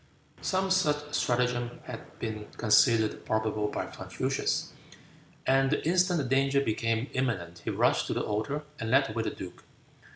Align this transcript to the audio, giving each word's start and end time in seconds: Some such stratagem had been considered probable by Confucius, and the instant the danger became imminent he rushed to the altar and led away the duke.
Some 0.41 0.71
such 0.71 1.13
stratagem 1.13 1.79
had 1.83 2.17
been 2.17 2.47
considered 2.57 3.23
probable 3.23 3.67
by 3.67 3.85
Confucius, 3.85 4.71
and 5.45 5.69
the 5.69 5.87
instant 5.87 6.17
the 6.17 6.23
danger 6.27 6.59
became 6.59 7.07
imminent 7.13 7.59
he 7.65 7.69
rushed 7.69 8.07
to 8.07 8.15
the 8.15 8.23
altar 8.23 8.63
and 8.79 8.89
led 8.89 9.11
away 9.11 9.21
the 9.21 9.29
duke. 9.29 9.63